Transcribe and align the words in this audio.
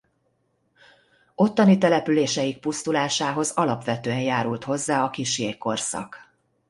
Ottani 1.35 1.77
településeik 1.77 2.59
pusztulásához 2.59 3.51
alapvetően 3.51 4.21
járult 4.21 4.63
hozzá 4.63 5.03
a 5.03 5.09
kis 5.09 5.39
jégkorszak. 5.39 6.31